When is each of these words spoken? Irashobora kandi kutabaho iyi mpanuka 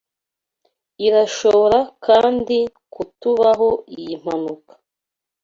Irashobora 1.05 1.79
kandi 2.05 2.57
kutabaho 2.93 3.69
iyi 3.97 4.13
mpanuka 4.21 4.71